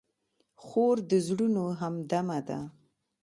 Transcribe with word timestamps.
خور 0.63 0.97
د 1.09 1.11
زړونو 1.27 1.63
همدمه 1.81 2.39
ده. 2.47 2.59